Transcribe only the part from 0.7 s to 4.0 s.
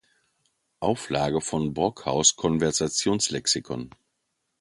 Auflage von Brockhaus’ "Konversationslexikon".